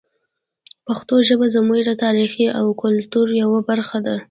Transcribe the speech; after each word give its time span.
پښتو 0.85 1.15
ژبه 1.27 1.47
زموږ 1.55 1.79
د 1.87 1.91
تاریخ 2.03 2.31
او 2.59 2.65
کلتور 2.81 3.27
یوه 3.41 3.59
برخه 3.69 3.97
ده. 4.05 4.15